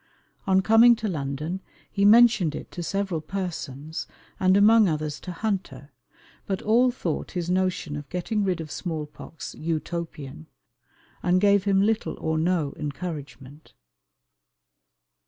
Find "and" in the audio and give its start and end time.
4.39-4.57, 11.21-11.39